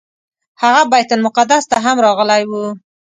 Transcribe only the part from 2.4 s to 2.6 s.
و.